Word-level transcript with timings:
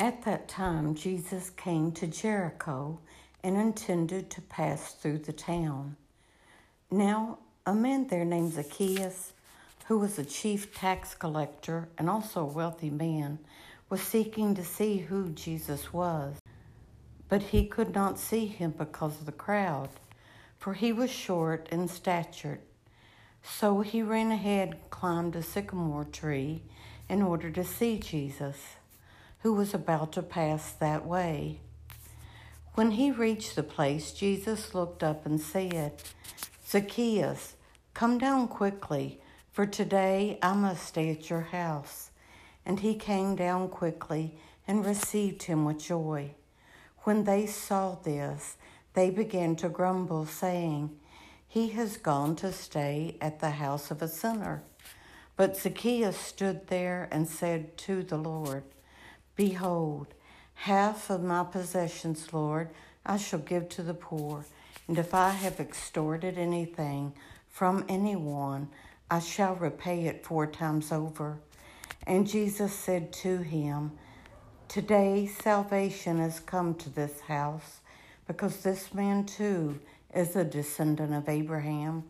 At 0.00 0.24
that 0.24 0.48
time, 0.48 0.94
Jesus 0.94 1.50
came 1.50 1.92
to 1.92 2.06
Jericho 2.06 2.98
and 3.44 3.56
intended 3.56 4.30
to 4.30 4.40
pass 4.40 4.94
through 4.94 5.18
the 5.18 5.32
town. 5.32 5.96
Now, 6.90 7.38
a 7.66 7.74
man 7.74 8.08
there 8.08 8.24
named 8.24 8.54
Zacchaeus, 8.54 9.32
who 9.86 9.98
was 9.98 10.18
a 10.18 10.24
chief 10.24 10.74
tax 10.74 11.14
collector 11.14 11.88
and 11.98 12.08
also 12.10 12.40
a 12.42 12.52
wealthy 12.52 12.90
man, 12.90 13.38
was 13.88 14.00
seeking 14.00 14.54
to 14.54 14.64
see 14.64 14.98
who 14.98 15.28
Jesus 15.30 15.92
was. 15.92 16.36
But 17.28 17.42
he 17.42 17.66
could 17.66 17.94
not 17.94 18.18
see 18.18 18.46
him 18.46 18.74
because 18.76 19.20
of 19.20 19.26
the 19.26 19.32
crowd, 19.32 19.90
for 20.58 20.74
he 20.74 20.92
was 20.92 21.10
short 21.10 21.68
in 21.70 21.88
stature. 21.88 22.60
So 23.42 23.80
he 23.80 24.02
ran 24.02 24.30
ahead 24.30 24.78
climbed 24.90 25.36
a 25.36 25.42
sycamore 25.42 26.04
tree 26.04 26.62
in 27.08 27.22
order 27.22 27.50
to 27.50 27.64
see 27.64 27.98
Jesus, 27.98 28.56
who 29.42 29.52
was 29.52 29.74
about 29.74 30.12
to 30.12 30.22
pass 30.22 30.72
that 30.72 31.04
way. 31.04 31.60
When 32.74 32.92
he 32.92 33.10
reached 33.10 33.54
the 33.54 33.62
place, 33.62 34.12
Jesus 34.12 34.74
looked 34.74 35.02
up 35.02 35.26
and 35.26 35.40
said, 35.40 36.02
Zacchaeus, 36.66 37.56
come 37.92 38.18
down 38.18 38.48
quickly, 38.48 39.20
for 39.52 39.66
today 39.66 40.38
I 40.42 40.54
must 40.54 40.86
stay 40.86 41.10
at 41.10 41.28
your 41.28 41.42
house. 41.42 42.10
And 42.64 42.80
he 42.80 42.94
came 42.94 43.36
down 43.36 43.68
quickly 43.68 44.38
and 44.66 44.86
received 44.86 45.42
him 45.42 45.64
with 45.64 45.80
joy. 45.80 46.34
When 47.00 47.24
they 47.24 47.46
saw 47.46 47.96
this, 47.96 48.56
they 48.94 49.10
began 49.10 49.56
to 49.56 49.68
grumble, 49.68 50.24
saying, 50.24 50.96
He 51.48 51.70
has 51.70 51.96
gone 51.96 52.36
to 52.36 52.52
stay 52.52 53.16
at 53.20 53.40
the 53.40 53.50
house 53.50 53.90
of 53.90 54.00
a 54.00 54.08
sinner. 54.08 54.62
But 55.36 55.56
Zacchaeus 55.56 56.16
stood 56.16 56.68
there 56.68 57.08
and 57.10 57.28
said 57.28 57.76
to 57.78 58.02
the 58.02 58.18
Lord, 58.18 58.62
Behold, 59.36 60.08
half 60.54 61.10
of 61.10 61.22
my 61.22 61.44
possessions, 61.44 62.32
Lord, 62.32 62.68
I 63.04 63.16
shall 63.16 63.38
give 63.38 63.68
to 63.70 63.82
the 63.82 63.94
poor. 63.94 64.44
And 64.88 64.98
if 64.98 65.14
I 65.14 65.30
have 65.30 65.60
extorted 65.60 66.38
anything 66.38 67.14
from 67.48 67.84
anyone, 67.88 68.68
I 69.10 69.20
shall 69.20 69.54
repay 69.54 70.06
it 70.06 70.24
four 70.24 70.46
times 70.46 70.92
over. 70.92 71.38
And 72.06 72.26
Jesus 72.26 72.72
said 72.72 73.12
to 73.14 73.38
him, 73.38 73.92
Today 74.68 75.26
salvation 75.26 76.18
has 76.18 76.40
come 76.40 76.74
to 76.76 76.90
this 76.90 77.20
house, 77.20 77.80
because 78.26 78.62
this 78.62 78.94
man 78.94 79.24
too 79.24 79.80
is 80.14 80.36
a 80.36 80.44
descendant 80.44 81.12
of 81.14 81.28
Abraham. 81.28 82.04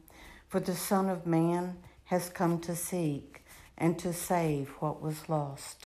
For 0.49 0.61
the 0.61 0.75
Son 0.75 1.09
of 1.09 1.27
Man 1.27 1.79
has 2.05 2.29
come 2.29 2.61
to 2.61 2.77
seek 2.77 3.45
and 3.79 3.99
to 3.99 4.13
save 4.13 4.69
what 4.81 5.01
was 5.01 5.29
lost. 5.29 5.87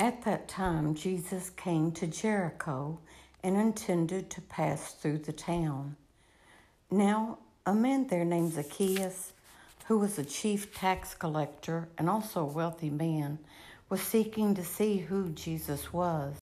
At 0.00 0.22
that 0.22 0.48
time, 0.48 0.94
Jesus 0.94 1.50
came 1.50 1.92
to 1.92 2.06
Jericho 2.06 2.98
and 3.44 3.54
intended 3.54 4.30
to 4.30 4.40
pass 4.40 4.94
through 4.94 5.18
the 5.18 5.32
town. 5.32 5.94
Now, 6.90 7.36
a 7.66 7.74
man 7.74 8.06
there 8.06 8.24
named 8.24 8.54
Zacchaeus, 8.54 9.34
who 9.88 9.98
was 9.98 10.18
a 10.18 10.24
chief 10.24 10.74
tax 10.74 11.12
collector 11.14 11.90
and 11.98 12.08
also 12.08 12.40
a 12.40 12.46
wealthy 12.46 12.88
man, 12.88 13.40
was 13.90 14.00
seeking 14.00 14.54
to 14.54 14.64
see 14.64 14.96
who 14.96 15.28
Jesus 15.28 15.92
was. 15.92 16.36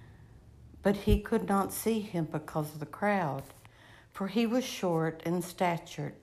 But 0.82 0.96
he 0.96 1.20
could 1.20 1.48
not 1.48 1.72
see 1.72 2.00
him 2.00 2.24
because 2.24 2.74
of 2.74 2.80
the 2.80 2.86
crowd, 2.86 3.44
for 4.10 4.26
he 4.26 4.46
was 4.46 4.64
short 4.64 5.22
in 5.24 5.42
stature. 5.42 6.14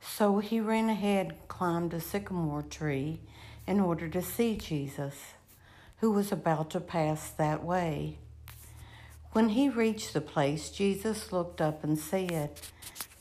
So 0.00 0.40
he 0.40 0.58
ran 0.58 0.88
ahead 0.88 1.36
climbed 1.46 1.94
a 1.94 2.00
sycamore 2.00 2.62
tree 2.62 3.20
in 3.64 3.78
order 3.78 4.08
to 4.08 4.22
see 4.22 4.56
Jesus, 4.56 5.14
who 6.00 6.10
was 6.10 6.32
about 6.32 6.70
to 6.70 6.80
pass 6.80 7.30
that 7.30 7.64
way. 7.64 8.18
When 9.32 9.50
he 9.50 9.68
reached 9.68 10.14
the 10.14 10.20
place, 10.20 10.70
Jesus 10.70 11.32
looked 11.32 11.60
up 11.60 11.84
and 11.84 11.98
said, 11.98 12.50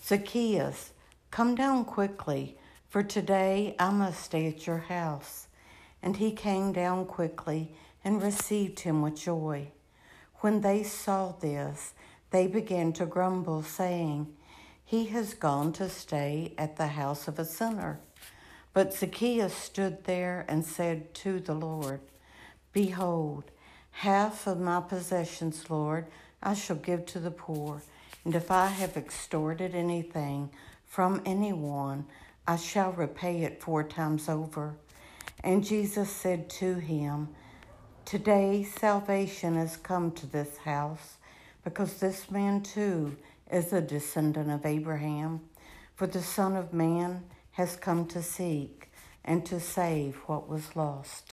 Zacchaeus, 0.03 0.93
come 1.31 1.53
down 1.53 1.85
quickly, 1.85 2.57
for 2.87 3.03
today 3.03 3.75
I 3.77 3.89
must 3.89 4.23
stay 4.23 4.47
at 4.47 4.65
your 4.65 4.77
house. 4.77 5.47
And 6.01 6.17
he 6.17 6.31
came 6.31 6.71
down 6.71 7.05
quickly 7.05 7.73
and 8.03 8.21
received 8.21 8.81
him 8.81 9.01
with 9.01 9.17
joy. 9.17 9.71
When 10.35 10.61
they 10.61 10.83
saw 10.83 11.33
this, 11.33 11.93
they 12.31 12.47
began 12.47 12.93
to 12.93 13.05
grumble, 13.05 13.63
saying, 13.63 14.27
He 14.85 15.07
has 15.07 15.33
gone 15.33 15.73
to 15.73 15.89
stay 15.89 16.53
at 16.57 16.77
the 16.77 16.87
house 16.87 17.27
of 17.27 17.39
a 17.39 17.45
sinner. 17.45 17.99
But 18.73 18.93
Zacchaeus 18.93 19.53
stood 19.53 20.03
there 20.03 20.45
and 20.47 20.63
said 20.63 21.13
to 21.15 21.39
the 21.39 21.55
Lord, 21.55 22.01
Behold, 22.73 23.45
half 23.91 24.47
of 24.47 24.59
my 24.59 24.81
possessions, 24.81 25.69
Lord, 25.69 26.07
I 26.41 26.53
shall 26.53 26.75
give 26.75 27.05
to 27.07 27.19
the 27.19 27.31
poor. 27.31 27.81
And 28.23 28.35
if 28.35 28.51
I 28.51 28.67
have 28.67 28.97
extorted 28.97 29.73
anything 29.73 30.49
from 30.85 31.21
anyone, 31.25 32.05
I 32.47 32.55
shall 32.55 32.91
repay 32.91 33.43
it 33.43 33.61
four 33.61 33.83
times 33.83 34.29
over. 34.29 34.75
And 35.43 35.63
Jesus 35.63 36.09
said 36.09 36.49
to 36.51 36.75
him, 36.75 37.29
Today 38.05 38.63
salvation 38.63 39.55
has 39.55 39.77
come 39.77 40.11
to 40.11 40.25
this 40.25 40.57
house, 40.57 41.17
because 41.63 41.99
this 41.99 42.31
man 42.31 42.61
too 42.61 43.17
is 43.51 43.73
a 43.73 43.81
descendant 43.81 44.49
of 44.49 44.65
Abraham. 44.65 45.41
For 45.95 46.07
the 46.07 46.21
Son 46.21 46.55
of 46.55 46.73
Man 46.73 47.23
has 47.51 47.75
come 47.75 48.05
to 48.07 48.21
seek 48.21 48.91
and 49.25 49.45
to 49.45 49.59
save 49.59 50.15
what 50.27 50.47
was 50.47 50.75
lost. 50.75 51.33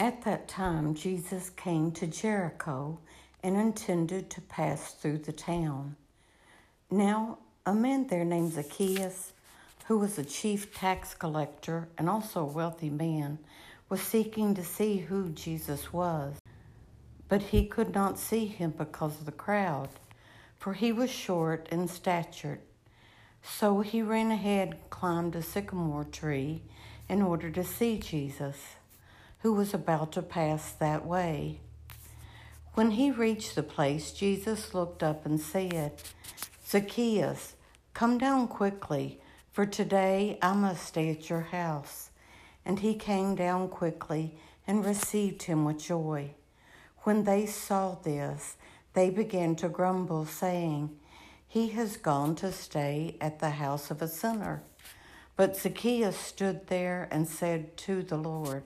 At 0.00 0.22
that 0.22 0.46
time, 0.46 0.94
Jesus 0.94 1.50
came 1.50 1.90
to 1.92 2.06
Jericho 2.06 3.00
and 3.42 3.56
intended 3.56 4.30
to 4.30 4.40
pass 4.40 4.92
through 4.94 5.18
the 5.18 5.32
town. 5.32 5.96
Now, 6.88 7.38
a 7.66 7.74
man 7.74 8.06
there 8.06 8.24
named 8.24 8.52
Zacchaeus, 8.52 9.32
who 9.86 9.98
was 9.98 10.16
a 10.16 10.24
chief 10.24 10.72
tax 10.72 11.14
collector 11.14 11.88
and 11.98 12.08
also 12.08 12.42
a 12.42 12.52
wealthy 12.52 12.90
man, 12.90 13.40
was 13.88 14.00
seeking 14.00 14.54
to 14.54 14.62
see 14.62 14.98
who 14.98 15.30
Jesus 15.30 15.92
was. 15.92 16.36
But 17.28 17.42
he 17.42 17.66
could 17.66 17.92
not 17.92 18.20
see 18.20 18.46
him 18.46 18.74
because 18.78 19.18
of 19.18 19.26
the 19.26 19.32
crowd, 19.32 19.88
for 20.58 20.74
he 20.74 20.92
was 20.92 21.10
short 21.10 21.68
in 21.72 21.88
stature. 21.88 22.60
So 23.42 23.80
he 23.80 24.02
ran 24.02 24.30
ahead 24.30 24.78
climbed 24.90 25.34
a 25.34 25.42
sycamore 25.42 26.04
tree 26.04 26.62
in 27.08 27.20
order 27.20 27.50
to 27.50 27.64
see 27.64 27.98
Jesus, 27.98 28.58
who 29.40 29.52
was 29.52 29.72
about 29.72 30.12
to 30.12 30.22
pass 30.22 30.72
that 30.72 31.06
way. 31.06 31.60
When 32.74 32.92
he 32.92 33.10
reached 33.10 33.54
the 33.54 33.62
place, 33.62 34.12
Jesus 34.12 34.74
looked 34.74 35.02
up 35.02 35.26
and 35.26 35.40
said, 35.40 35.92
Zacchaeus, 36.66 37.54
come 37.92 38.18
down 38.18 38.48
quickly, 38.48 39.20
for 39.50 39.66
today 39.66 40.38
I 40.40 40.52
must 40.52 40.86
stay 40.86 41.10
at 41.10 41.28
your 41.28 41.40
house. 41.40 42.10
And 42.64 42.80
he 42.80 42.94
came 42.94 43.34
down 43.34 43.68
quickly 43.68 44.36
and 44.66 44.84
received 44.84 45.44
him 45.44 45.64
with 45.64 45.82
joy. 45.82 46.34
When 46.98 47.24
they 47.24 47.46
saw 47.46 47.94
this, 47.94 48.56
they 48.92 49.10
began 49.10 49.56
to 49.56 49.68
grumble, 49.68 50.26
saying, 50.26 50.96
He 51.46 51.68
has 51.70 51.96
gone 51.96 52.34
to 52.36 52.52
stay 52.52 53.16
at 53.20 53.38
the 53.38 53.50
house 53.50 53.90
of 53.90 54.02
a 54.02 54.08
sinner. 54.08 54.62
But 55.36 55.56
Zacchaeus 55.56 56.16
stood 56.16 56.66
there 56.66 57.08
and 57.10 57.26
said 57.26 57.76
to 57.78 58.02
the 58.02 58.16
Lord, 58.16 58.64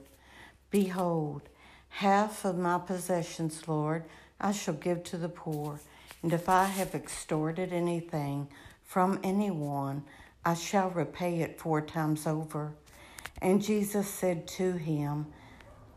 Behold, 0.73 1.43
half 1.89 2.43
of 2.45 2.57
my 2.57 2.79
possessions, 2.79 3.67
Lord, 3.67 4.05
I 4.41 4.51
shall 4.53 4.73
give 4.73 5.03
to 5.03 5.17
the 5.17 5.29
poor. 5.29 5.79
And 6.23 6.33
if 6.33 6.49
I 6.49 6.63
have 6.65 6.95
extorted 6.95 7.71
anything 7.71 8.47
from 8.81 9.19
anyone, 9.23 10.03
I 10.43 10.55
shall 10.55 10.89
repay 10.89 11.41
it 11.41 11.59
four 11.59 11.79
times 11.81 12.25
over. 12.25 12.73
And 13.39 13.61
Jesus 13.61 14.07
said 14.07 14.47
to 14.47 14.71
him, 14.71 15.27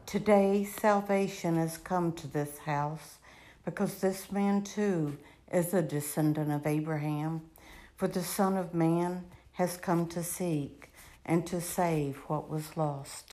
Today 0.04 0.64
salvation 0.64 1.56
has 1.56 1.78
come 1.78 2.12
to 2.12 2.26
this 2.26 2.58
house, 2.58 3.16
because 3.64 4.02
this 4.02 4.30
man 4.30 4.60
too 4.60 5.16
is 5.50 5.72
a 5.72 5.80
descendant 5.80 6.52
of 6.52 6.66
Abraham. 6.66 7.40
For 7.96 8.08
the 8.08 8.22
Son 8.22 8.58
of 8.58 8.74
Man 8.74 9.24
has 9.52 9.78
come 9.78 10.06
to 10.08 10.22
seek 10.22 10.92
and 11.24 11.46
to 11.46 11.62
save 11.62 12.16
what 12.26 12.50
was 12.50 12.76
lost. 12.76 13.35